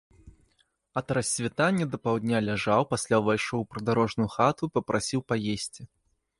[1.01, 5.83] Ад рассвітання да паўдня ляжаў, пасля ўвайшоў у прыдарожную хату і папрасіў паесці.